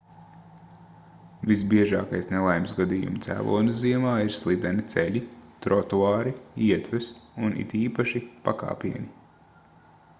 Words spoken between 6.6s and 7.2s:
ietves